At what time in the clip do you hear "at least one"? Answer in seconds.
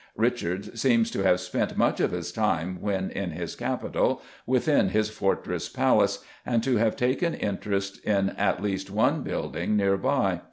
8.31-9.21